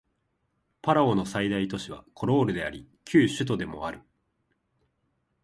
[0.81, 4.01] パラオの最大都市はコロールであり旧首都でもある